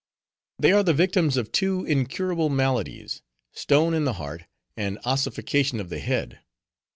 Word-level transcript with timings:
They 0.57 0.71
are 0.71 0.81
the 0.81 0.95
victims 0.95 1.37
of 1.37 1.51
two 1.51 1.85
incurable 1.85 2.49
maladies: 2.49 3.21
stone 3.51 3.93
in 3.93 4.03
the 4.03 4.13
heart, 4.13 4.45
and 4.75 4.97
ossification 5.05 5.79
of 5.79 5.89
the 5.89 5.99
head. 5.99 6.39